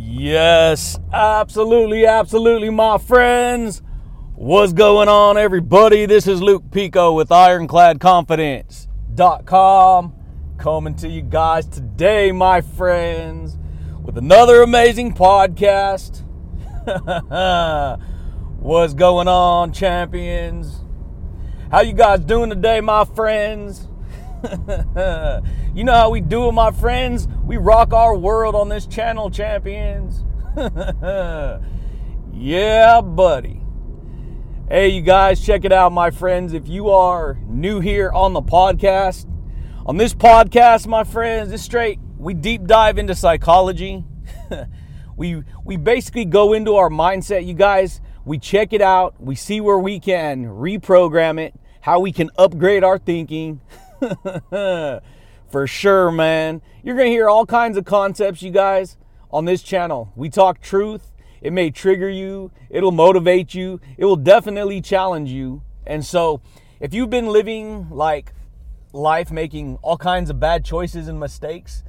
[0.00, 3.82] Yes, absolutely, absolutely, my friends.
[4.36, 6.06] What's going on, everybody?
[6.06, 10.14] This is Luke Pico with IroncladConfidence.com
[10.56, 13.58] coming to you guys today, my friends,
[14.00, 16.22] with another amazing podcast.
[18.60, 20.80] What's going on, champions?
[21.72, 23.87] How you guys doing today, my friends?
[25.74, 27.26] you know how we do it, my friends?
[27.44, 30.22] We rock our world on this channel, champions.
[32.32, 33.62] yeah, buddy.
[34.68, 36.52] Hey, you guys, check it out, my friends.
[36.52, 39.26] If you are new here on the podcast,
[39.86, 41.98] on this podcast, my friends, it's straight.
[42.18, 44.04] We deep dive into psychology.
[45.16, 48.00] we we basically go into our mindset, you guys.
[48.24, 49.14] We check it out.
[49.18, 53.60] We see where we can reprogram it, how we can upgrade our thinking.
[55.50, 56.62] For sure, man.
[56.82, 58.96] You're going to hear all kinds of concepts, you guys,
[59.30, 60.12] on this channel.
[60.14, 61.12] We talk truth.
[61.40, 65.62] It may trigger you, it'll motivate you, it will definitely challenge you.
[65.86, 66.40] And so,
[66.80, 68.32] if you've been living like
[68.92, 71.84] life making all kinds of bad choices and mistakes,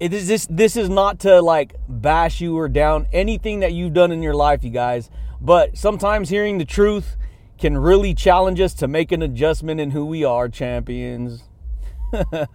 [0.00, 3.94] it is this this is not to like bash you or down anything that you've
[3.94, 5.10] done in your life, you guys.
[5.40, 7.16] But sometimes hearing the truth
[7.58, 11.47] can really challenge us to make an adjustment in who we are, champions.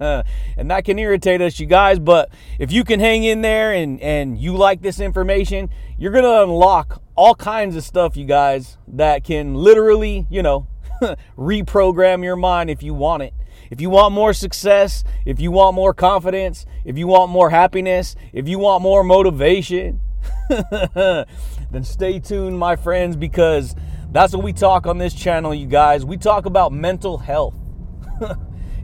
[0.58, 2.00] and that can irritate us, you guys.
[2.00, 6.24] But if you can hang in there and, and you like this information, you're going
[6.24, 10.68] to unlock all kinds of stuff, you guys, that can literally, you know,
[11.38, 13.34] reprogram your mind if you want it.
[13.70, 18.16] If you want more success, if you want more confidence, if you want more happiness,
[18.32, 20.00] if you want more motivation,
[20.50, 23.76] then stay tuned, my friends, because
[24.12, 26.06] that's what we talk on this channel, you guys.
[26.06, 27.56] We talk about mental health.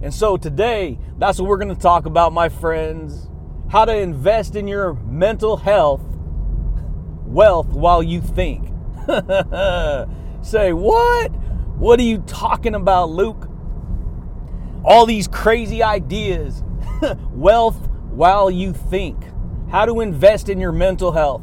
[0.01, 3.29] And so today, that's what we're going to talk about, my friends.
[3.69, 6.01] How to invest in your mental health,
[7.25, 8.67] wealth while you think.
[10.41, 11.31] Say, what?
[11.77, 13.49] What are you talking about, Luke?
[14.85, 16.63] All these crazy ideas.
[17.31, 19.17] wealth while you think.
[19.69, 21.41] How to invest in your mental health.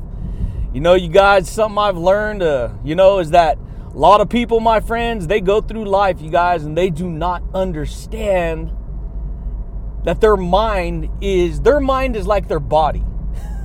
[0.73, 3.59] You know, you guys, something I've learned, uh, you know, is that
[3.97, 7.09] a lot of people, my friends, they go through life, you guys, and they do
[7.09, 8.71] not understand
[10.05, 13.03] that their mind is their mind is like their body.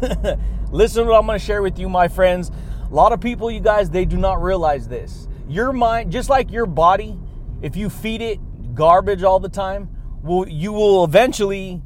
[0.71, 2.49] Listen to what I'm going to share with you, my friends.
[2.89, 5.27] A lot of people, you guys, they do not realize this.
[5.49, 7.19] Your mind, just like your body,
[7.61, 8.39] if you feed it
[8.73, 9.89] garbage all the time,
[10.23, 11.81] will you will eventually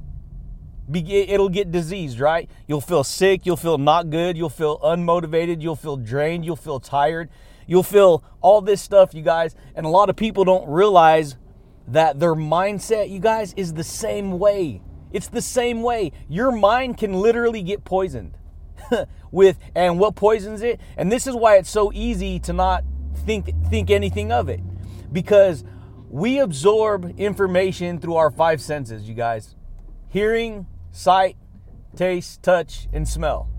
[0.91, 2.47] be, it'll get diseased, right?
[2.67, 6.79] You'll feel sick, you'll feel not good, you'll feel unmotivated, you'll feel drained, you'll feel
[6.79, 7.31] tired.
[7.68, 9.56] You'll feel all this stuff, you guys.
[9.76, 11.38] And a lot of people don't realize
[11.88, 14.81] that their mindset, you guys, is the same way.
[15.12, 16.12] It's the same way.
[16.28, 18.38] Your mind can literally get poisoned
[19.31, 20.80] with and what poisons it?
[20.98, 22.84] And this is why it's so easy to not
[23.25, 24.62] think think anything of it.
[25.12, 25.64] Because
[26.09, 29.56] we absorb information through our five senses, you guys.
[30.09, 31.38] Hearing, sight,
[31.96, 33.50] taste, touch, and smell.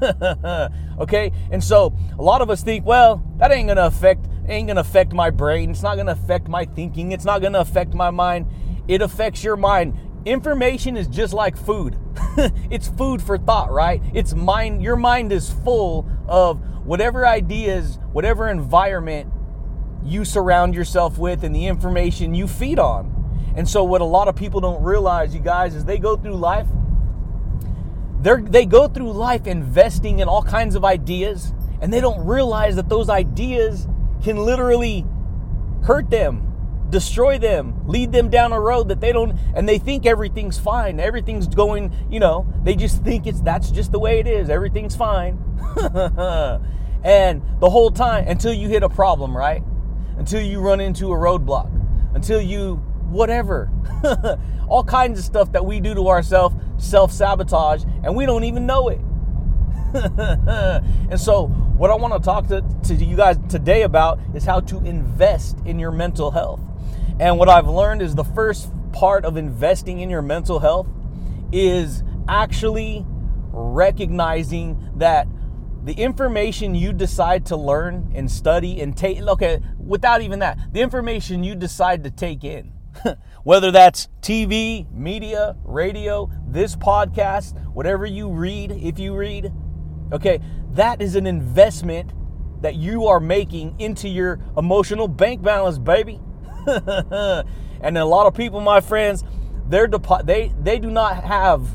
[0.98, 1.32] okay?
[1.50, 5.12] And so a lot of us think, well, that ain't gonna affect ain't gonna affect
[5.12, 5.70] my brain.
[5.70, 7.12] It's not gonna affect my thinking.
[7.12, 8.46] It's not gonna affect my mind.
[8.88, 9.98] It affects your mind.
[10.24, 11.96] Information is just like food.
[12.70, 14.02] it's food for thought, right?
[14.14, 19.32] It's mind your mind is full of whatever ideas, whatever environment
[20.04, 23.12] you surround yourself with and the information you feed on.
[23.56, 26.36] And so what a lot of people don't realize, you guys, is they go through
[26.36, 26.66] life
[28.20, 32.76] they they go through life investing in all kinds of ideas, and they don't realize
[32.76, 33.86] that those ideas
[34.22, 35.04] can literally
[35.84, 40.06] hurt them, destroy them, lead them down a road that they don't, and they think
[40.06, 44.26] everything's fine, everything's going, you know, they just think it's that's just the way it
[44.26, 45.38] is, everything's fine.
[47.04, 49.62] and the whole time until you hit a problem, right?
[50.18, 51.70] Until you run into a roadblock,
[52.14, 53.70] until you whatever.
[54.68, 58.66] All kinds of stuff that we do to ourselves, self sabotage, and we don't even
[58.66, 59.00] know it.
[59.94, 64.60] and so, what I want to talk to, to you guys today about is how
[64.60, 66.60] to invest in your mental health.
[67.18, 70.88] And what I've learned is the first part of investing in your mental health
[71.52, 73.06] is actually
[73.52, 75.28] recognizing that
[75.84, 80.80] the information you decide to learn and study and take, okay, without even that, the
[80.80, 82.72] information you decide to take in
[83.44, 89.52] Whether that's TV, media, radio, this podcast, whatever you read, if you read,
[90.12, 90.40] okay,
[90.72, 92.12] that is an investment
[92.62, 96.20] that you are making into your emotional bank balance, baby.
[96.66, 99.24] and a lot of people, my friends,
[99.68, 101.68] they're depo- they they do not have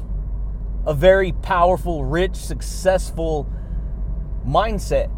[0.85, 3.50] a very powerful, rich, successful
[4.45, 5.12] mindset.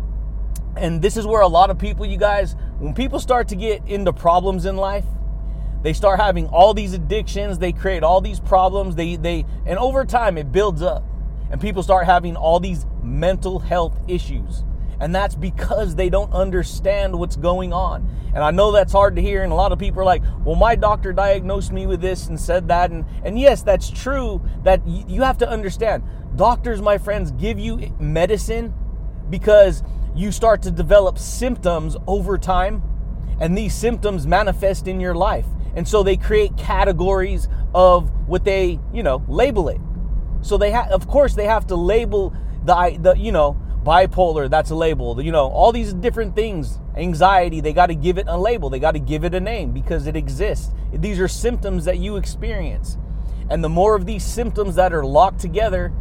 [0.75, 3.88] And this is where a lot of people, you guys, when people start to get
[3.88, 5.06] into problems in life,
[5.83, 10.06] they start having all these addictions, they create all these problems, they they and over
[10.06, 11.03] time it builds up.
[11.51, 14.63] And people start having all these mental health issues.
[15.00, 18.09] And that's because they don't understand what's going on.
[18.33, 19.44] And I know that's hard to hear.
[19.44, 22.39] And a lot of people are like, well, my doctor diagnosed me with this and
[22.39, 22.89] said that.
[22.89, 26.03] And, and yes, that's true that y- you have to understand.
[26.35, 28.74] Doctors, my friends, give you medicine
[29.30, 29.83] because
[30.15, 32.81] you start to develop symptoms over time.
[33.39, 35.45] And these symptoms manifest in your life.
[35.75, 39.79] And so they create categories of what they, you know, label it.
[40.41, 44.69] So they have, of course, they have to label the, the, you know, bipolar, that's
[44.69, 45.21] a label.
[45.21, 48.69] You know, all these different things, anxiety, they got to give it a label.
[48.69, 50.71] They got to give it a name because it exists.
[50.93, 52.97] These are symptoms that you experience.
[53.49, 55.91] And the more of these symptoms that are locked together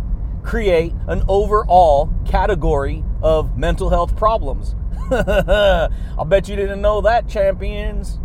[0.42, 4.74] create an overall category of mental health problems.
[5.10, 5.88] I
[6.26, 8.18] bet you didn't know that, champions.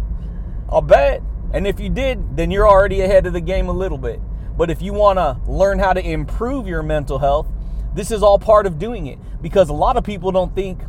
[0.69, 1.21] I'll bet.
[1.53, 4.19] And if you did, then you're already ahead of the game a little bit.
[4.57, 7.47] But if you want to learn how to improve your mental health,
[7.93, 10.81] this is all part of doing it because a lot of people don't think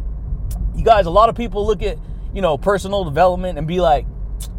[0.75, 1.99] you guys a lot of people look at,
[2.33, 4.07] you know, personal development and be like,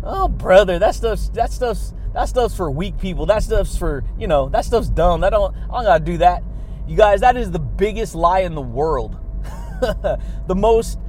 [0.03, 3.25] "Oh, brother, that stuff's that stuff's that stuff's for weak people.
[3.25, 5.21] That stuff's for, you know, that stuff's dumb.
[5.21, 6.43] That don't I don't got to do that."
[6.87, 9.17] You guys, that is the biggest lie in the world.
[10.47, 10.99] the most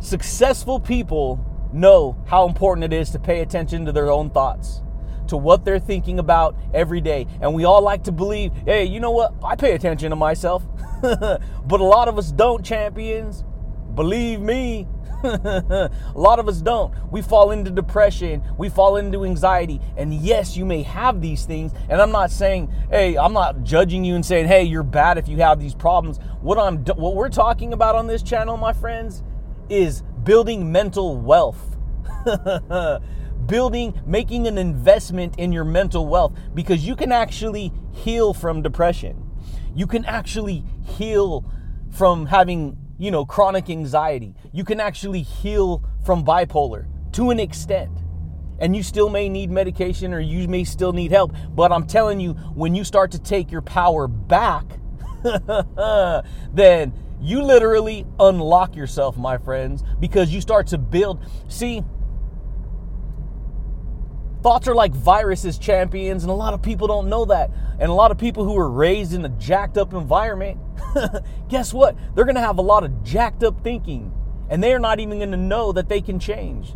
[0.00, 4.82] successful people know how important it is to pay attention to their own thoughts,
[5.28, 7.26] to what they're thinking about every day.
[7.40, 9.34] And we all like to believe, hey, you know what?
[9.44, 10.64] I pay attention to myself.
[11.02, 11.40] but
[11.80, 13.44] a lot of us don't, champions.
[13.94, 14.86] Believe me.
[15.24, 16.94] a lot of us don't.
[17.10, 19.80] We fall into depression, we fall into anxiety.
[19.96, 21.72] And yes, you may have these things.
[21.88, 25.26] And I'm not saying, hey, I'm not judging you and saying, hey, you're bad if
[25.26, 26.18] you have these problems.
[26.40, 29.24] What I'm what we're talking about on this channel, my friends,
[29.68, 31.76] is building mental wealth.
[33.46, 39.24] building, making an investment in your mental wealth because you can actually heal from depression.
[39.74, 41.44] You can actually heal
[41.90, 44.34] from having, you know, chronic anxiety.
[44.52, 47.92] You can actually heal from bipolar to an extent.
[48.60, 51.32] And you still may need medication or you may still need help.
[51.50, 54.64] But I'm telling you, when you start to take your power back,
[56.52, 61.24] then you literally unlock yourself, my friends, because you start to build.
[61.48, 61.82] See,
[64.42, 67.50] thoughts are like viruses, champions, and a lot of people don't know that.
[67.80, 70.58] And a lot of people who are raised in a jacked up environment,
[71.48, 71.96] guess what?
[72.14, 74.12] They're going to have a lot of jacked up thinking,
[74.48, 76.74] and they're not even going to know that they can change.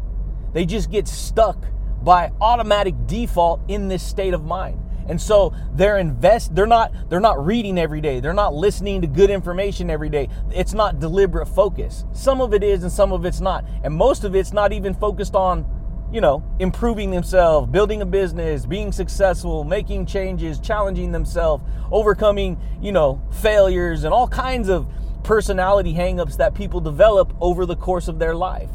[0.53, 1.65] They just get stuck
[2.03, 4.82] by automatic default in this state of mind.
[5.09, 8.21] And so they're invest they're not they're not reading every day.
[8.21, 10.29] They're not listening to good information every day.
[10.51, 12.05] It's not deliberate focus.
[12.13, 13.65] Some of it is and some of it's not.
[13.85, 15.67] And most of it's not even focused on,
[16.13, 22.93] you know, improving themselves, building a business, being successful, making changes, challenging themselves, overcoming, you
[22.93, 24.87] know, failures and all kinds of
[25.23, 28.71] personality hangups that people develop over the course of their life.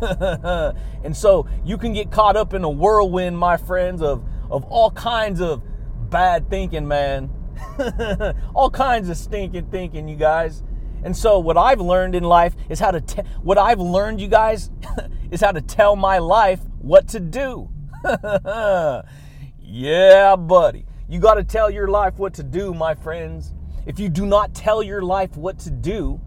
[1.02, 4.90] and so you can get caught up in a whirlwind, my friends, of of all
[4.90, 5.62] kinds of
[6.10, 7.30] bad thinking, man.
[8.54, 10.62] all kinds of stinking thinking, you guys.
[11.02, 14.28] And so what I've learned in life is how to te- what I've learned, you
[14.28, 14.70] guys,
[15.30, 17.70] is how to tell my life what to do.
[19.60, 20.86] yeah, buddy.
[21.08, 23.54] You got to tell your life what to do, my friends.
[23.86, 26.20] If you do not tell your life what to do,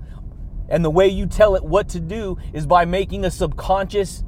[0.70, 4.24] and the way you tell it what to do is by making a subconscious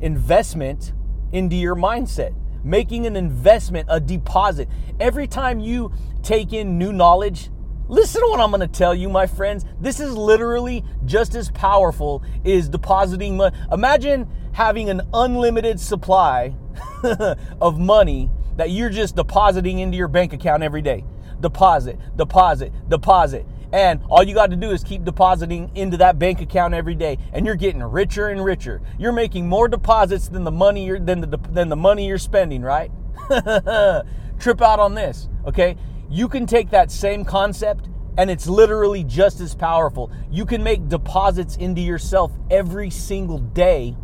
[0.00, 0.92] investment
[1.32, 2.34] into your mindset
[2.64, 4.68] making an investment, a deposit.
[4.98, 5.92] Every time you
[6.22, 7.50] take in new knowledge,
[7.88, 9.64] listen to what I'm going to tell you, my friends.
[9.80, 13.56] This is literally just as powerful as depositing money.
[13.70, 16.54] Imagine having an unlimited supply
[17.60, 21.04] of money that you're just depositing into your bank account every day.
[21.40, 23.46] Deposit, deposit, deposit.
[23.74, 27.18] And all you got to do is keep depositing into that bank account every day,
[27.32, 28.80] and you're getting richer and richer.
[29.00, 32.62] You're making more deposits than the money you're than the than the money you're spending,
[32.62, 32.92] right?
[34.38, 35.76] Trip out on this, okay?
[36.08, 40.12] You can take that same concept and it's literally just as powerful.
[40.30, 43.96] You can make deposits into yourself every single day.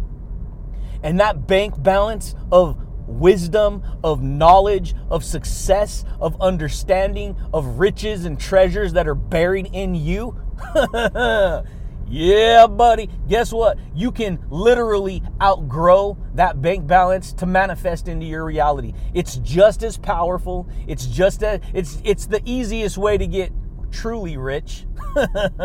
[1.05, 2.77] And that bank balance of
[3.11, 9.95] wisdom, of knowledge, of success, of understanding, of riches and treasures that are buried in
[9.95, 10.37] you.
[12.11, 13.09] Yeah, buddy.
[13.29, 13.79] Guess what?
[13.95, 18.95] You can literally outgrow that bank balance to manifest into your reality.
[19.15, 20.69] It's just as powerful.
[20.89, 23.53] It's just a it's it's the easiest way to get
[23.93, 24.87] truly rich.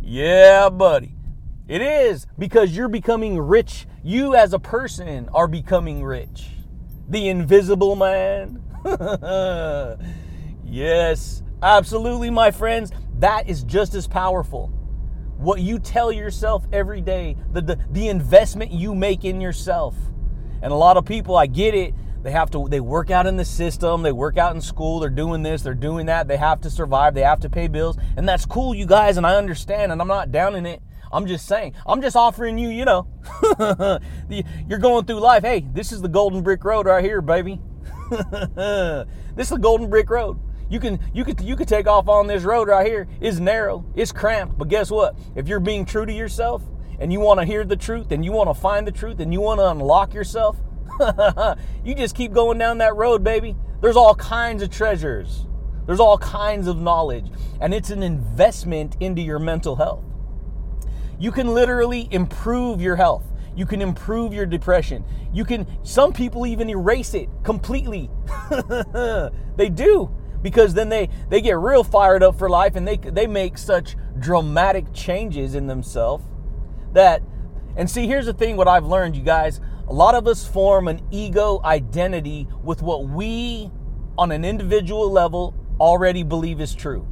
[0.00, 1.16] yeah, buddy.
[1.66, 3.86] It is because you're becoming rich.
[4.02, 6.48] You as a person are becoming rich.
[7.08, 8.62] The invisible man.
[10.64, 12.92] yes, absolutely, my friends.
[13.18, 14.72] That is just as powerful
[15.40, 19.96] what you tell yourself every day, the, the, the investment you make in yourself.
[20.62, 23.38] And a lot of people, I get it, they have to they work out in
[23.38, 26.60] the system, they work out in school, they're doing this, they're doing that, they have
[26.60, 29.90] to survive, they have to pay bills, and that's cool, you guys, and I understand,
[29.90, 30.82] and I'm not down in it.
[31.12, 33.08] I'm just saying, I'm just offering you, you know,
[34.68, 35.42] you're going through life.
[35.42, 37.60] Hey, this is the golden brick road right here, baby.
[38.10, 39.06] this
[39.38, 40.38] is the golden brick road.
[40.68, 43.08] You can you could you could take off on this road right here.
[43.20, 45.16] It's narrow, it's cramped, but guess what?
[45.34, 46.62] If you're being true to yourself
[47.00, 49.32] and you want to hear the truth and you want to find the truth and
[49.32, 50.56] you want to unlock yourself,
[51.84, 53.56] you just keep going down that road, baby.
[53.80, 55.46] There's all kinds of treasures.
[55.86, 60.04] There's all kinds of knowledge, and it's an investment into your mental health.
[61.20, 63.24] You can literally improve your health.
[63.54, 65.04] You can improve your depression.
[65.32, 68.10] You can, some people even erase it completely.
[69.56, 70.10] they do
[70.42, 73.96] because then they they get real fired up for life and they they make such
[74.18, 76.24] dramatic changes in themselves
[76.92, 77.22] that
[77.76, 80.88] and see here's the thing what I've learned you guys a lot of us form
[80.88, 83.70] an ego identity with what we
[84.16, 87.06] on an individual level already believe is true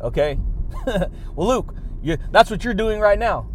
[0.00, 0.38] okay
[0.86, 3.48] well Luke you, that's what you're doing right now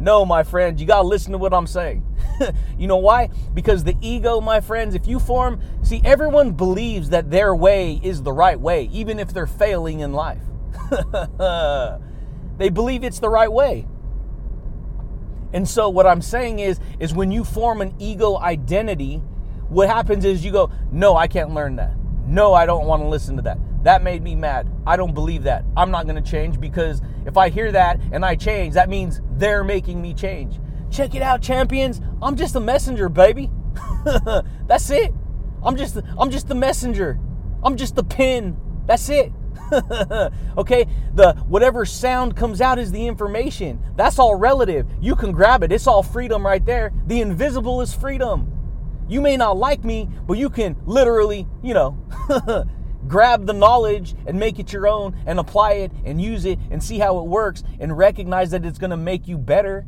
[0.00, 2.04] no, my friend, you got to listen to what I'm saying.
[2.78, 3.30] you know why?
[3.52, 8.22] Because the ego, my friends, if you form, see, everyone believes that their way is
[8.22, 10.42] the right way, even if they're failing in life.
[12.58, 13.86] they believe it's the right way.
[15.52, 19.16] And so what I'm saying is is when you form an ego identity,
[19.68, 21.96] what happens is you go, "No, I can't learn that.
[22.26, 23.58] No, I don't want to listen to that.
[23.82, 24.70] That made me mad.
[24.86, 25.64] I don't believe that.
[25.76, 29.20] I'm not going to change because if I hear that and I change, that means
[29.32, 30.58] they're making me change.
[30.90, 32.00] Check it out, champions.
[32.22, 33.50] I'm just a messenger, baby.
[34.66, 35.12] That's it.
[35.62, 37.18] I'm just I'm just the messenger.
[37.62, 38.56] I'm just the pin.
[38.86, 39.32] That's it.
[40.56, 43.82] okay, the whatever sound comes out is the information.
[43.96, 44.86] That's all relative.
[45.00, 45.72] You can grab it.
[45.72, 46.92] It's all freedom right there.
[47.06, 48.52] The invisible is freedom.
[49.08, 51.98] You may not like me, but you can literally, you know,
[53.08, 56.82] grab the knowledge and make it your own and apply it and use it and
[56.82, 59.86] see how it works and recognize that it's going to make you better.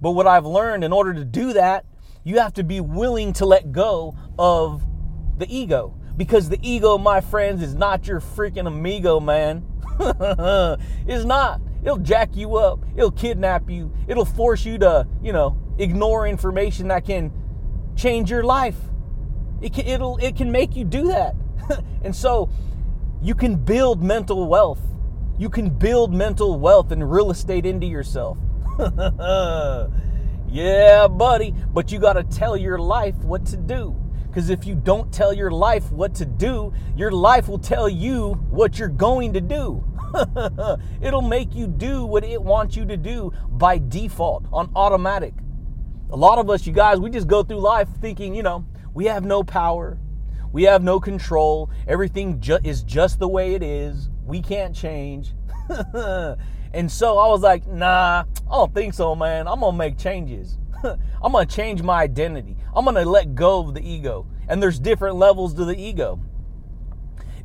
[0.00, 1.86] But what I've learned in order to do that,
[2.24, 4.82] you have to be willing to let go of
[5.38, 5.94] the ego.
[6.16, 9.64] Because the ego, my friends, is not your freaking amigo, man.
[11.06, 11.60] it's not.
[11.82, 12.80] It'll jack you up.
[12.96, 13.92] It'll kidnap you.
[14.06, 17.32] It'll force you to, you know, ignore information that can
[17.96, 18.76] change your life.
[19.60, 21.34] It can, it'll, it can make you do that.
[22.04, 22.48] and so
[23.22, 24.80] you can build mental wealth.
[25.38, 28.38] You can build mental wealth and real estate into yourself.
[30.48, 33.96] yeah, buddy, but you got to tell your life what to do.
[34.26, 38.32] Because if you don't tell your life what to do, your life will tell you
[38.50, 39.84] what you're going to do.
[41.00, 45.34] It'll make you do what it wants you to do by default, on automatic.
[46.10, 49.06] A lot of us, you guys, we just go through life thinking, you know, we
[49.06, 49.98] have no power,
[50.54, 51.68] we have no control.
[51.88, 54.08] Everything ju- is just the way it is.
[54.24, 55.32] We can't change.
[56.72, 59.48] and so I was like, nah, I don't think so, man.
[59.48, 60.56] I'm going to make changes.
[60.84, 62.56] I'm going to change my identity.
[62.72, 64.28] I'm going to let go of the ego.
[64.46, 66.20] And there's different levels to the ego.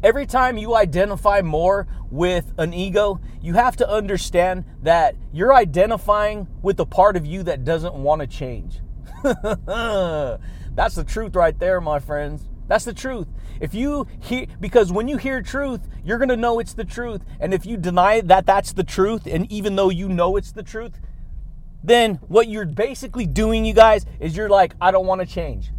[0.04, 6.48] Every time you identify more with an ego, you have to understand that you're identifying
[6.62, 8.82] with the part of you that doesn't want to change.
[9.24, 12.48] That's the truth right there, my friends.
[12.70, 13.28] That's the truth.
[13.60, 17.26] If you hear, because when you hear truth, you're going to know it's the truth.
[17.40, 20.64] And if you deny that that's the truth, and even though you know it's the
[20.64, 21.00] truth,
[21.84, 25.72] then what you're basically doing, you guys, is you're like, I don't want to change.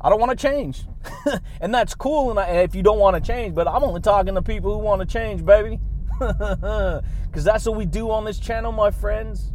[0.00, 0.84] I don't want to change.
[1.60, 4.34] and that's cool and I, if you don't want to change, but I'm only talking
[4.34, 5.78] to people who want to change, baby.
[7.30, 9.52] Because that's what we do on this channel, my friends.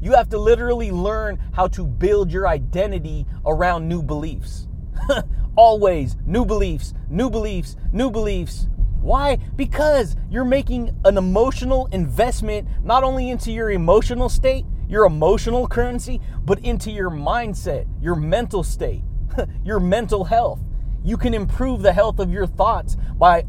[0.00, 4.68] You have to literally learn how to build your identity around new beliefs.
[5.56, 8.68] Always new beliefs, new beliefs, new beliefs.
[9.00, 9.36] Why?
[9.56, 16.20] Because you're making an emotional investment not only into your emotional state, your emotional currency,
[16.44, 19.02] but into your mindset, your mental state,
[19.64, 20.60] your mental health.
[21.04, 23.46] You can improve the health of your thoughts by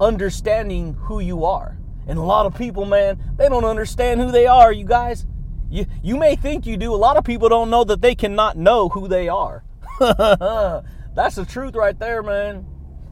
[0.00, 4.46] understanding who you are And a lot of people, man, they don't understand who they
[4.46, 5.26] are, you guys.
[5.70, 6.92] You, you may think you do.
[6.92, 9.64] A lot of people don't know that they cannot know who they are.
[11.14, 12.66] That's the truth right there, man.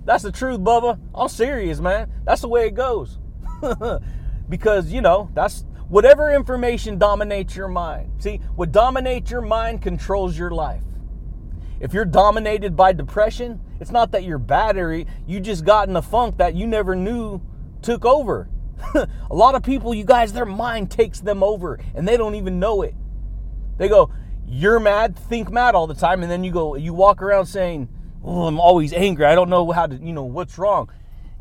[0.06, 0.98] That's the truth, Bubba.
[1.14, 2.10] I'm serious, man.
[2.24, 3.18] That's the way it goes.
[4.48, 8.22] because, you know, that's whatever information dominates your mind.
[8.22, 10.82] See, what dominates your mind controls your life.
[11.78, 16.02] If you're dominated by depression, it's not that you're battery, you just got in a
[16.02, 17.42] funk that you never knew
[17.82, 18.48] took over.
[18.94, 22.58] a lot of people, you guys, their mind takes them over and they don't even
[22.58, 22.94] know it.
[23.76, 24.10] They go,
[24.48, 27.88] You're mad, think mad all the time, and then you go, you walk around saying,
[28.24, 29.26] Oh, I'm always angry.
[29.26, 30.90] I don't know how to, you know, what's wrong.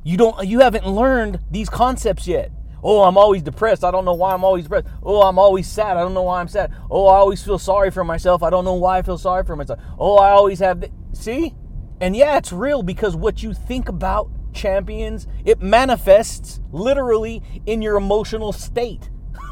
[0.03, 2.51] You don't you haven't learned these concepts yet.
[2.83, 3.83] Oh, I'm always depressed.
[3.83, 4.87] I don't know why I'm always depressed.
[5.03, 5.97] Oh, I'm always sad.
[5.97, 6.71] I don't know why I'm sad.
[6.89, 8.43] Oh, I always feel sorry for myself.
[8.43, 9.79] I don't know why I feel sorry for myself.
[9.97, 10.81] Oh, I always have.
[10.81, 11.55] Th- See?
[11.99, 17.97] And yeah, it's real because what you think about champions, it manifests literally in your
[17.97, 19.09] emotional state.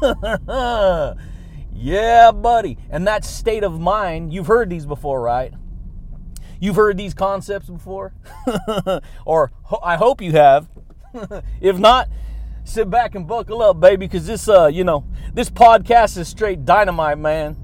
[1.76, 2.78] yeah, buddy.
[2.90, 5.52] And that state of mind, you've heard these before, right?
[6.58, 8.14] You've heard these concepts before?
[9.26, 9.52] or
[9.82, 10.68] I hope you have.
[11.60, 12.08] if not,
[12.64, 15.04] sit back and buckle up, baby, because this, uh, you know,
[15.34, 17.56] this podcast is straight dynamite, man.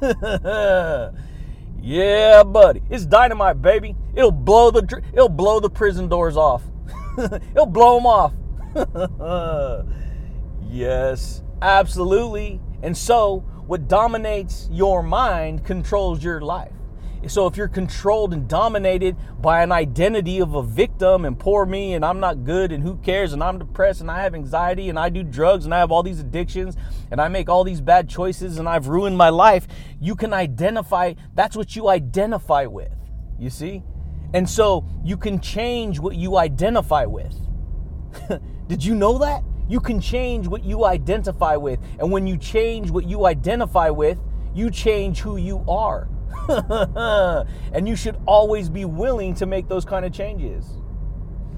[1.80, 3.96] yeah, buddy, it's dynamite, baby.
[4.14, 6.62] It'll blow the it'll blow the prison doors off.
[7.18, 8.32] it'll blow them off.
[10.68, 12.60] yes, absolutely.
[12.82, 16.72] And so, what dominates your mind controls your life.
[17.28, 21.94] So if you're controlled and dominated by an identity of a victim and poor me
[21.94, 24.98] and I'm not good and who cares and I'm depressed and I have anxiety and
[24.98, 26.76] I do drugs and I have all these addictions
[27.10, 29.66] and I make all these bad choices and I've ruined my life,
[30.00, 32.92] you can identify, that's what you identify with.
[33.40, 33.82] You see?
[34.32, 37.34] And so you can change what you identify with.
[38.68, 39.42] Did you know that?
[39.68, 41.80] You can change what you identify with.
[41.98, 44.18] And when you change what you identify with,
[44.54, 46.08] you change who you are.
[47.72, 50.66] and you should always be willing to make those kind of changes.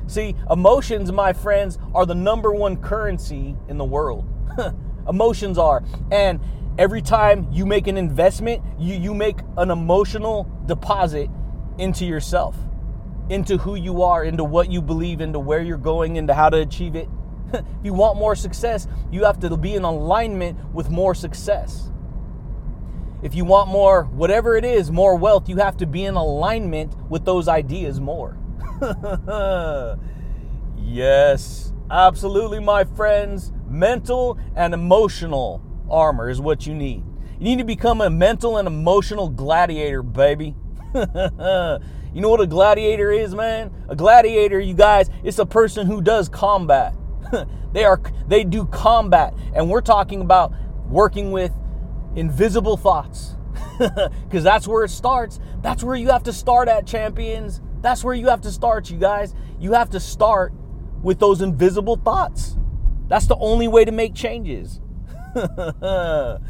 [0.06, 4.26] See, emotions, my friends, are the number one currency in the world.
[5.08, 5.84] emotions are.
[6.10, 6.40] And
[6.78, 11.28] every time you make an investment, you, you make an emotional deposit
[11.76, 12.56] into yourself,
[13.28, 16.58] into who you are, into what you believe, into where you're going, into how to
[16.58, 17.08] achieve it.
[17.52, 21.90] If you want more success, you have to be in alignment with more success.
[23.20, 26.94] If you want more, whatever it is, more wealth, you have to be in alignment
[27.10, 28.38] with those ideas more.
[30.76, 33.52] yes, absolutely, my friends.
[33.66, 37.04] Mental and emotional armor is what you need.
[37.38, 40.54] You need to become a mental and emotional gladiator, baby.
[40.94, 43.72] you know what a gladiator is, man?
[43.88, 46.94] A gladiator, you guys, it's a person who does combat.
[47.72, 50.52] they are they do combat, and we're talking about
[50.88, 51.52] working with
[52.14, 53.34] invisible thoughts.
[53.78, 55.38] Because that's where it starts.
[55.62, 57.60] That's where you have to start at, champions.
[57.80, 59.34] That's where you have to start, you guys.
[59.60, 60.52] You have to start
[61.02, 62.56] with those invisible thoughts.
[63.06, 64.80] That's the only way to make changes.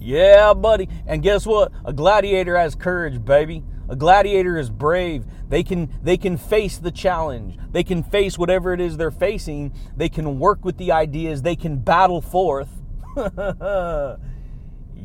[0.00, 0.88] yeah, buddy.
[1.06, 1.72] And guess what?
[1.84, 3.62] A gladiator has courage, baby.
[3.94, 5.24] A gladiator is brave.
[5.48, 7.56] They can they can face the challenge.
[7.70, 9.72] They can face whatever it is they're facing.
[9.96, 11.42] They can work with the ideas.
[11.42, 12.68] They can battle forth.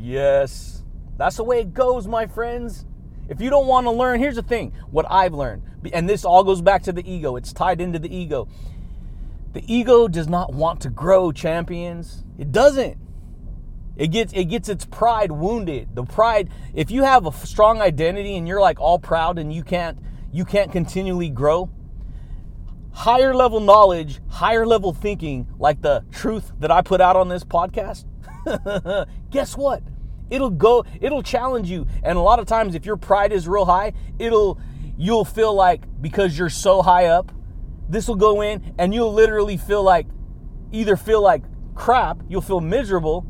[0.01, 0.83] Yes.
[1.17, 2.85] That's the way it goes, my friends.
[3.27, 6.43] If you don't want to learn, here's the thing what I've learned, and this all
[6.43, 8.47] goes back to the ego, it's tied into the ego.
[9.51, 12.23] The ego does not want to grow, champions.
[12.37, 12.97] It doesn't.
[13.99, 15.93] It gets it gets its pride wounded.
[15.93, 19.61] The pride, if you have a strong identity and you're like all proud and you
[19.61, 19.99] can't
[20.31, 21.69] you can't continually grow,
[22.93, 27.43] higher level knowledge, higher level thinking, like the truth that I put out on this
[27.43, 28.05] podcast,
[29.29, 29.83] guess what?
[30.29, 31.85] It'll go, it'll challenge you.
[32.01, 34.59] And a lot of times, if your pride is real high, it'll,
[34.97, 37.31] you'll feel like because you're so high up,
[37.89, 40.05] this will go in and you'll literally feel like,
[40.71, 43.25] either feel like crap, you'll feel miserable,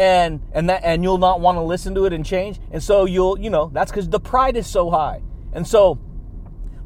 [0.00, 2.58] and and that and you'll not want to listen to it and change.
[2.70, 5.20] And so you'll, you know, that's because the pride is so high.
[5.52, 5.98] And so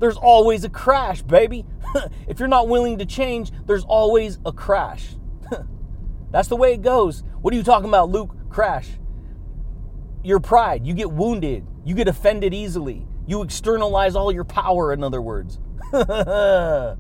[0.01, 1.65] there's always a crash, baby.
[2.29, 5.15] if you're not willing to change, there's always a crash.
[6.33, 7.23] That's the way it goes.
[7.41, 8.35] What are you talking about, Luke?
[8.49, 8.89] Crash.
[10.25, 10.85] Your pride.
[10.85, 11.65] You get wounded.
[11.85, 13.07] You get offended easily.
[13.29, 15.61] You externalize all your power, in other words.
[15.93, 16.97] yeah,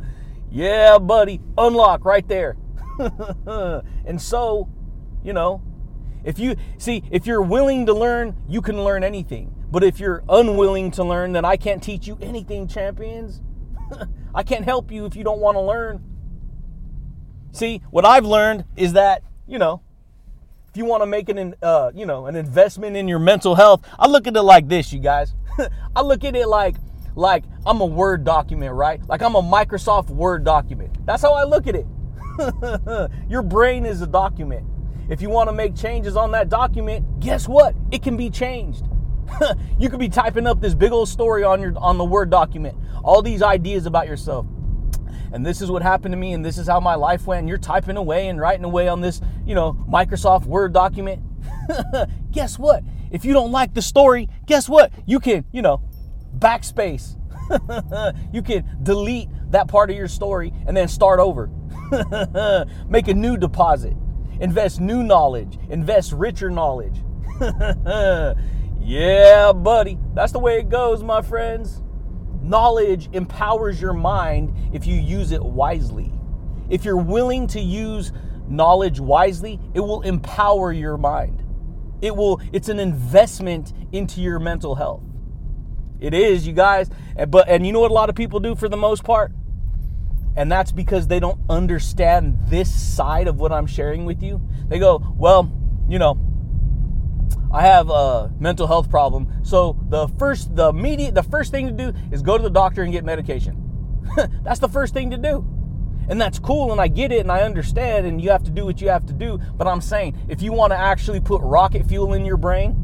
[0.98, 1.40] buddy.
[1.58, 2.56] Unlock right there.
[4.06, 4.68] and so,
[5.24, 5.60] you know,
[6.24, 9.54] if you see, if you're willing to learn, you can learn anything.
[9.70, 13.42] But if you're unwilling to learn, then I can't teach you anything, champions.
[14.34, 16.02] I can't help you if you don't want to learn.
[17.52, 19.82] See, what I've learned is that, you know,
[20.68, 23.86] if you want to make an, uh, you know, an investment in your mental health,
[23.98, 25.34] I look at it like this, you guys.
[25.96, 26.76] I look at it like,
[27.14, 29.00] like I'm a Word document, right?
[29.08, 30.96] Like I'm a Microsoft Word document.
[31.06, 31.86] That's how I look at it.
[33.28, 34.66] your brain is a document.
[35.08, 37.74] If you want to make changes on that document, guess what?
[37.90, 38.86] It can be changed.
[39.78, 42.76] you could be typing up this big old story on your on the Word document,
[43.02, 44.46] all these ideas about yourself.
[45.32, 47.40] And this is what happened to me, and this is how my life went.
[47.40, 51.22] And you're typing away and writing away on this, you know, Microsoft Word document.
[52.30, 52.84] guess what?
[53.10, 54.92] If you don't like the story, guess what?
[55.06, 55.82] You can, you know,
[56.38, 57.16] backspace.
[58.32, 61.50] you can delete that part of your story and then start over.
[62.88, 63.94] Make a new deposit.
[64.40, 65.58] Invest new knowledge.
[65.70, 66.96] Invest richer knowledge.
[68.80, 69.98] yeah, buddy.
[70.14, 71.82] That's the way it goes, my friends.
[72.42, 76.12] Knowledge empowers your mind if you use it wisely.
[76.68, 78.12] If you're willing to use
[78.48, 81.42] knowledge wisely, it will empower your mind.
[82.02, 85.02] It will it's an investment into your mental health.
[86.00, 86.90] It is, you guys.
[87.28, 89.32] But and you know what a lot of people do for the most part?
[90.36, 94.40] And that's because they don't understand this side of what I'm sharing with you.
[94.68, 95.52] They go, "Well,
[95.88, 96.18] you know,
[97.54, 99.28] I have a mental health problem.
[99.44, 102.82] So the first the immediate the first thing to do is go to the doctor
[102.82, 104.02] and get medication.
[104.42, 105.46] that's the first thing to do.
[106.08, 108.64] And that's cool and I get it and I understand and you have to do
[108.64, 111.86] what you have to do, but I'm saying if you want to actually put rocket
[111.86, 112.74] fuel in your brain,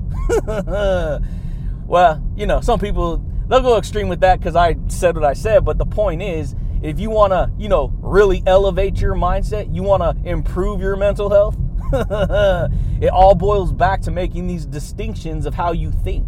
[0.46, 5.32] well, you know, some people they'll go extreme with that cuz I said what I
[5.32, 9.74] said, but the point is if you want to, you know, really elevate your mindset,
[9.74, 11.56] you want to improve your mental health,
[13.02, 16.26] it all boils back to making these distinctions of how you think.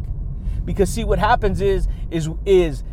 [0.65, 2.85] Because see what happens is is is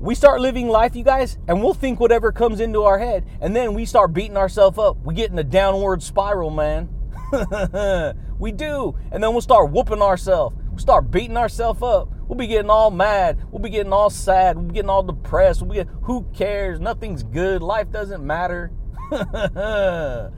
[0.00, 3.54] we start living life, you guys, and we'll think whatever comes into our head, and
[3.54, 4.96] then we start beating ourselves up.
[5.04, 6.88] We get in a downward spiral, man.
[8.38, 10.56] we do, and then we'll start whooping ourselves.
[10.72, 12.08] We'll start beating ourselves up.
[12.26, 13.38] We'll be getting all mad.
[13.50, 14.56] We'll be getting all sad.
[14.56, 15.60] We'll be getting all depressed.
[15.60, 16.80] We'll getting, who cares?
[16.80, 17.62] Nothing's good.
[17.62, 18.72] Life doesn't matter.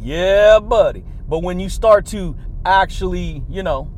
[0.00, 1.04] yeah, buddy.
[1.28, 3.88] But when you start to actually, you know,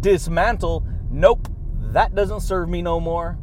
[0.00, 1.46] dismantle, nope,
[1.92, 3.38] that doesn't serve me no more.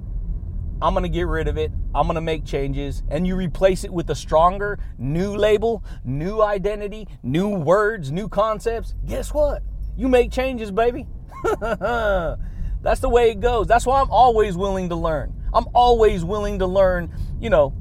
[0.82, 1.72] I'm going to get rid of it.
[1.96, 3.02] I'm going to make changes.
[3.10, 8.94] And you replace it with a stronger, new label, new identity, new words, new concepts.
[9.06, 9.64] Guess what?
[9.96, 11.08] You make changes, baby.
[12.82, 13.68] That's the way it goes.
[13.68, 15.34] That's why I'm always willing to learn.
[15.54, 17.74] I'm always willing to learn, you know,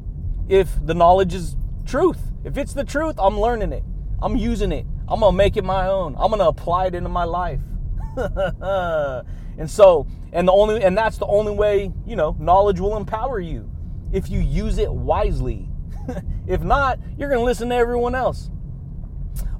[0.48, 2.18] if the knowledge is truth.
[2.44, 3.82] If it's the truth, I'm learning it.
[4.20, 4.86] I'm using it.
[5.08, 6.14] I'm going to make it my own.
[6.18, 7.60] I'm going to apply it into my life.
[8.16, 13.40] and so, and the only and that's the only way, you know, knowledge will empower
[13.40, 13.70] you
[14.12, 15.68] if you use it wisely.
[16.46, 18.50] if not, you're going to listen to everyone else.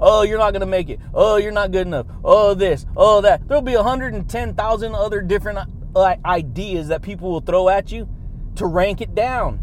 [0.00, 1.00] Oh, you're not going to make it.
[1.14, 2.06] Oh, you're not good enough.
[2.24, 2.86] Oh, this.
[2.96, 3.46] Oh, that.
[3.48, 5.58] There'll be 110,000 other different
[5.94, 8.08] uh, ideas that people will throw at you
[8.56, 9.60] to rank it down.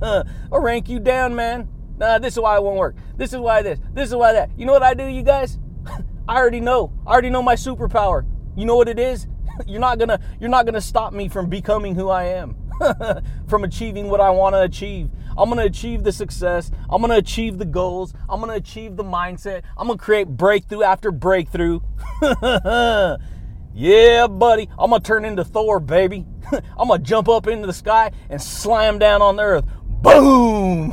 [0.50, 1.68] or rank you down, man.
[1.98, 2.96] Nah, this is why it won't work.
[3.16, 3.78] This is why this.
[3.92, 4.50] This is why that.
[4.56, 5.58] You know what I do, you guys?
[6.28, 6.92] I already know.
[7.06, 8.26] I already know my superpower.
[8.56, 9.26] You know what it is?
[9.66, 12.56] You're not gonna you're not gonna stop me from becoming who I am.
[13.48, 15.10] from achieving what I want to achieve.
[15.36, 16.70] I'm going to achieve the success.
[16.90, 18.12] I'm going to achieve the goals.
[18.28, 19.62] I'm going to achieve the mindset.
[19.76, 21.80] I'm going to create breakthrough after breakthrough.
[23.74, 24.68] yeah, buddy.
[24.78, 26.26] I'm going to turn into Thor, baby.
[26.78, 29.64] I'm going to jump up into the sky and slam down on the earth.
[30.02, 30.92] Boom!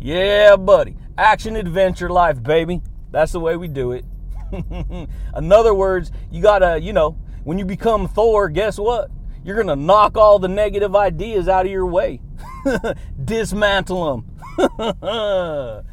[0.00, 0.96] yeah, buddy.
[1.16, 2.80] Action adventure life, baby.
[3.10, 4.04] That's the way we do it.
[4.52, 9.10] In other words, you got to, you know, when you become Thor, guess what?
[9.48, 12.20] You're going to knock all the negative ideas out of your way.
[13.24, 14.22] Dismantle
[14.58, 14.92] them.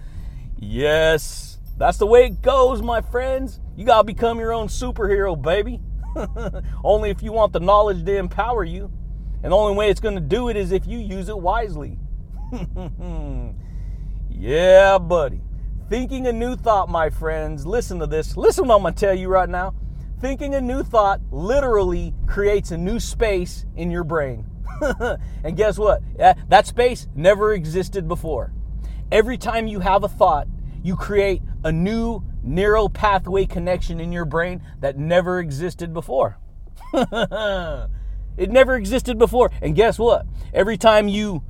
[0.59, 3.61] yes, that's the way it goes, my friends.
[3.77, 5.79] You got to become your own superhero, baby.
[6.83, 8.91] only if you want the knowledge to empower you.
[9.41, 11.97] And the only way it's going to do it is if you use it wisely.
[14.29, 15.39] yeah, buddy.
[15.89, 17.65] Thinking a new thought, my friends.
[17.65, 18.35] Listen to this.
[18.35, 19.75] Listen what I'm going to tell you right now.
[20.25, 24.43] Thinking a new thought literally creates a new space in your brain.
[25.43, 26.01] and guess what?
[26.17, 28.51] That space never existed before.
[29.11, 30.47] Every time you have a thought,
[30.81, 36.39] you create a new neural pathway connection in your brain that never existed before.
[36.93, 39.51] it never existed before.
[39.61, 40.25] And guess what?
[40.55, 41.43] Every time you,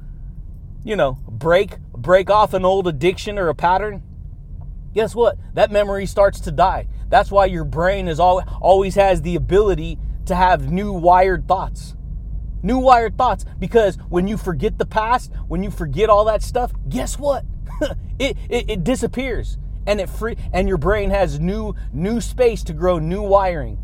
[0.84, 4.04] you know, break break off an old addiction or a pattern,
[4.94, 5.38] guess what?
[5.54, 6.88] That memory starts to die.
[7.10, 11.96] That's why your brain is always always has the ability to have new wired thoughts
[12.66, 16.74] new wired thoughts because when you forget the past, when you forget all that stuff,
[16.90, 17.46] guess what?
[18.20, 22.74] it, it, it disappears and it free and your brain has new new space to
[22.74, 23.78] grow new wiring.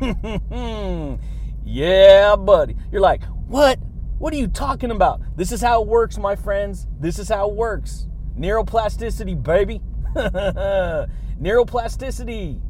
[1.64, 2.76] yeah, buddy.
[2.90, 3.78] You're like, what?
[4.18, 5.20] What are you talking about?
[5.36, 6.86] This is how it works, my friends.
[6.98, 8.08] This is how it works.
[8.38, 9.80] Neuroplasticity, baby.
[11.40, 12.60] Neuroplasticity.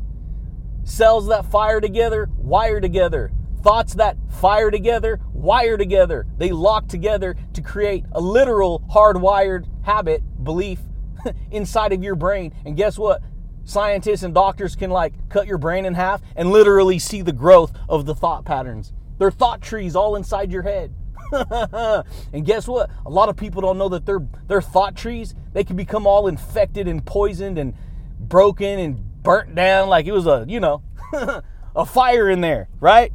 [0.85, 3.33] Cells that fire together, wire together.
[3.63, 6.27] Thoughts that fire together, wire together.
[6.37, 10.81] They lock together to create a literal hardwired habit, belief
[11.51, 12.55] inside of your brain.
[12.67, 13.23] And guess what?
[13.65, 17.73] Scientists and doctors can like cut your brain in half and literally see the growth
[17.89, 18.93] of the thought patterns.
[19.19, 20.95] They're thought trees all inside your head.
[22.33, 22.91] and guess what?
[23.07, 26.27] A lot of people don't know that their their thought trees, they can become all
[26.27, 27.75] infected and poisoned and
[28.29, 30.83] broken and burnt down like it was a, you know,
[31.77, 33.13] a fire in there, right?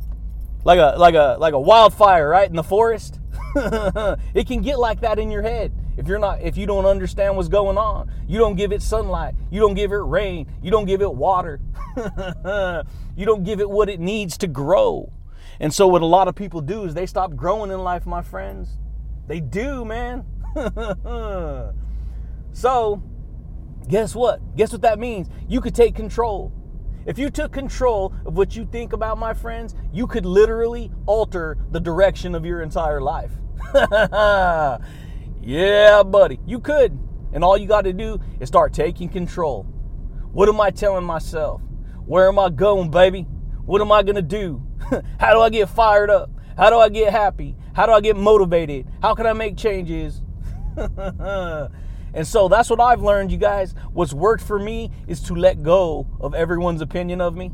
[0.64, 2.50] Like a like a like a wildfire, right?
[2.50, 3.20] In the forest.
[3.56, 7.36] it can get like that in your head if you're not if you don't understand
[7.36, 10.86] what's going on you don't give it sunlight you don't give it rain you don't
[10.86, 11.60] give it water
[13.18, 15.12] you don't give it what it needs to grow
[15.60, 18.22] and so what a lot of people do is they stop growing in life my
[18.22, 18.78] friends
[19.28, 20.24] they do man
[22.54, 23.02] so
[23.88, 26.52] guess what guess what that means you could take control
[27.06, 31.58] if you took control of what you think about my friends you could literally alter
[31.72, 33.32] the direction of your entire life
[35.42, 36.98] Yeah, buddy, you could.
[37.32, 39.64] And all you got to do is start taking control.
[40.32, 41.62] What am I telling myself?
[42.06, 43.24] Where am I going, baby?
[43.66, 44.62] What am I going to do?
[45.20, 46.30] How do I get fired up?
[46.58, 47.56] How do I get happy?
[47.74, 48.88] How do I get motivated?
[49.02, 50.22] How can I make changes?
[52.14, 53.74] and so that's what I've learned, you guys.
[53.92, 57.52] What's worked for me is to let go of everyone's opinion of me.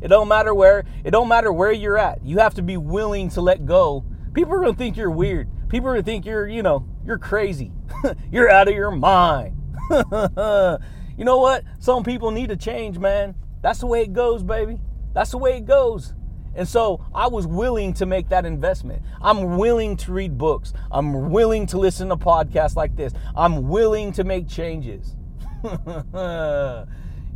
[0.00, 2.22] It don't matter where, it don't matter where you're at.
[2.24, 4.04] You have to be willing to let go.
[4.32, 5.48] People are to think you're weird.
[5.68, 7.72] People are to think you're, you know, you're crazy.
[8.30, 9.56] You're out of your mind.
[9.90, 11.64] you know what?
[11.80, 13.34] Some people need to change, man.
[13.62, 14.78] That's the way it goes, baby.
[15.14, 16.12] That's the way it goes.
[16.54, 19.02] And so I was willing to make that investment.
[19.20, 20.72] I'm willing to read books.
[20.90, 23.12] I'm willing to listen to podcasts like this.
[23.36, 25.14] I'm willing to make changes.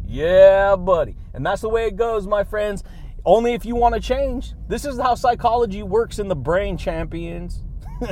[0.06, 1.16] yeah, buddy.
[1.34, 2.82] And that's the way it goes, my friends.
[3.24, 4.54] Only if you want to change.
[4.68, 7.62] This is how psychology works in the brain, champions.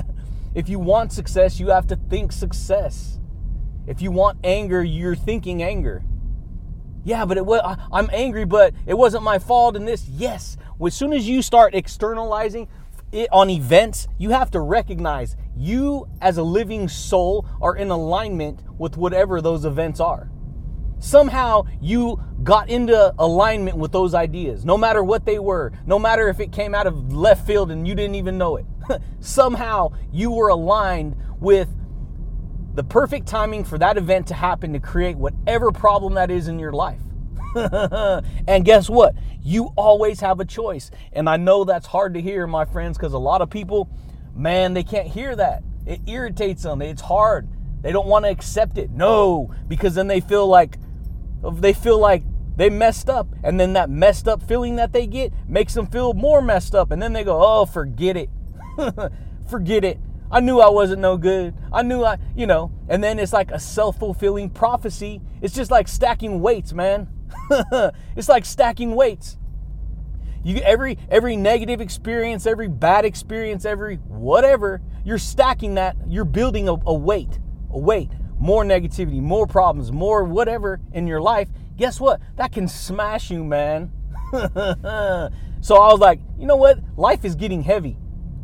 [0.52, 3.20] If you want success, you have to think success.
[3.86, 6.02] If you want anger, you're thinking anger.
[7.04, 7.60] Yeah, but it was,
[7.92, 10.06] I'm angry, but it wasn't my fault in this.
[10.08, 10.56] Yes.
[10.84, 12.68] As soon as you start externalizing
[13.12, 18.60] it on events, you have to recognize you as a living soul are in alignment
[18.78, 20.30] with whatever those events are.
[20.98, 26.28] Somehow you got into alignment with those ideas, no matter what they were, no matter
[26.28, 28.66] if it came out of left field and you didn't even know it.
[29.20, 31.68] somehow you were aligned with
[32.74, 36.58] the perfect timing for that event to happen to create whatever problem that is in
[36.58, 37.00] your life.
[37.54, 39.14] and guess what?
[39.42, 40.90] You always have a choice.
[41.12, 43.88] And I know that's hard to hear, my friends, because a lot of people,
[44.34, 45.62] man, they can't hear that.
[45.86, 46.80] It irritates them.
[46.82, 47.48] It's hard.
[47.82, 48.90] They don't want to accept it.
[48.90, 50.78] No, because then they feel like
[51.54, 52.22] they feel like
[52.56, 56.12] they messed up and then that messed up feeling that they get makes them feel
[56.12, 58.28] more messed up and then they go, "Oh, forget it."
[59.50, 59.98] Forget it.
[60.30, 61.54] I knew I wasn't no good.
[61.72, 65.20] I knew I, you know, and then it's like a self fulfilling prophecy.
[65.42, 67.08] It's just like stacking weights, man.
[68.16, 69.36] it's like stacking weights.
[70.42, 75.96] You every every negative experience, every bad experience, every whatever, you're stacking that.
[76.06, 77.38] You're building a, a weight,
[77.70, 81.48] a weight, more negativity, more problems, more whatever in your life.
[81.76, 82.20] Guess what?
[82.36, 83.90] That can smash you, man.
[84.32, 86.78] so I was like, you know what?
[86.96, 87.96] Life is getting heavy.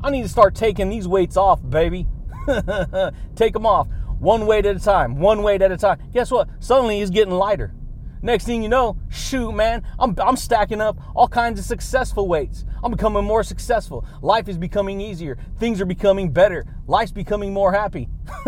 [0.06, 2.06] I need to start taking these weights off, baby.
[3.34, 3.88] Take them off
[4.20, 5.98] one weight at a time, one weight at a time.
[6.12, 6.48] Guess what?
[6.60, 7.74] Suddenly it's getting lighter.
[8.22, 12.64] Next thing you know, shoot, man, I'm, I'm stacking up all kinds of successful weights.
[12.84, 14.06] I'm becoming more successful.
[14.22, 15.38] Life is becoming easier.
[15.58, 16.64] Things are becoming better.
[16.86, 18.08] Life's becoming more happy.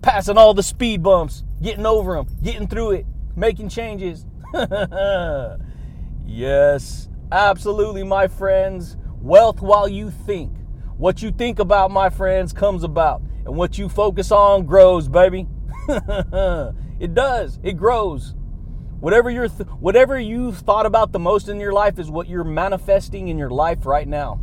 [0.00, 4.26] Passing all the speed bumps, getting over them, getting through it, making changes.
[6.24, 8.96] yes, absolutely, my friends.
[9.20, 10.52] Wealth while you think.
[10.96, 13.22] What you think about, my friends, comes about.
[13.44, 15.46] And what you focus on grows, baby.
[15.88, 17.58] it does.
[17.62, 18.34] It grows.
[19.00, 22.44] Whatever you're th- whatever you've thought about the most in your life is what you're
[22.44, 24.40] manifesting in your life right now.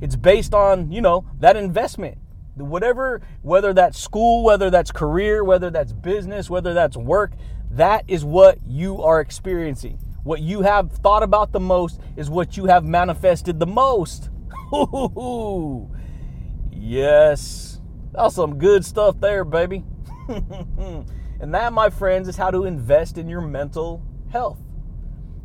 [0.00, 2.18] It's based on, you know, that investment.
[2.56, 7.32] Whatever, whether that's school, whether that's career, whether that's business, whether that's work,
[7.70, 9.98] that is what you are experiencing.
[10.24, 14.30] What you have thought about the most is what you have manifested the most.
[16.72, 17.80] yes.
[18.12, 19.84] That's some good stuff there, baby.
[20.28, 24.58] and that, my friends, is how to invest in your mental health.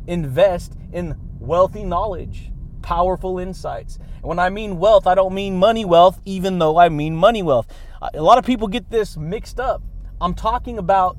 [0.06, 3.98] Invest in wealthy knowledge, powerful insights.
[4.16, 7.42] And when I mean wealth, I don't mean money wealth, even though I mean money
[7.42, 7.66] wealth.
[8.00, 9.82] Uh, a lot of people get this mixed up.
[10.20, 11.18] I'm talking about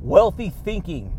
[0.00, 1.18] wealthy thinking,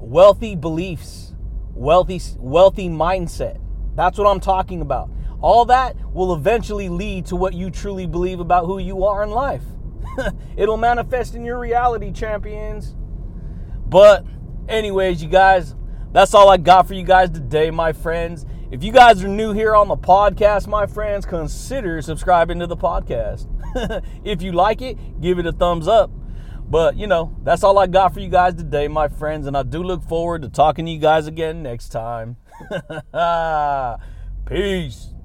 [0.00, 1.34] wealthy beliefs,
[1.74, 3.60] wealthy wealthy mindset.
[3.94, 5.10] That's what I'm talking about.
[5.40, 9.30] All that will eventually lead to what you truly believe about who you are in
[9.30, 9.62] life.
[10.56, 12.94] It'll manifest in your reality, champions.
[13.86, 14.24] But
[14.68, 15.74] anyways, you guys,
[16.12, 18.44] that's all I got for you guys today, my friends.
[18.70, 22.76] If you guys are new here on the podcast, my friends, consider subscribing to the
[22.76, 23.48] podcast.
[24.24, 26.10] if you like it, give it a thumbs up.
[26.70, 29.48] But, you know, that's all I got for you guys today, my friends.
[29.48, 32.36] And I do look forward to talking to you guys again next time.
[34.46, 35.10] Peace.